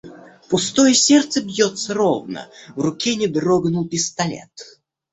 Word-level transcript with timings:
Пустое 0.49 0.95
сердце 0.95 1.43
бьётся 1.43 1.93
ровно. 1.93 2.49
В 2.75 2.81
руке 2.81 3.15
не 3.15 3.27
дрогнул 3.27 3.87
пистолет. 3.87 4.81